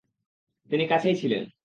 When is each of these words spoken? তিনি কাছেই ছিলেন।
তিনি 0.69 0.85
কাছেই 0.87 1.15
ছিলেন। 1.15 1.43